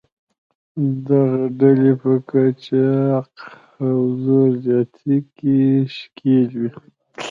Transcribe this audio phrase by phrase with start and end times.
[1.07, 1.21] دغه
[1.59, 3.29] ډلې په قاچاق
[3.87, 5.57] او زور زیاتي کې
[5.95, 6.69] ښکېل وې.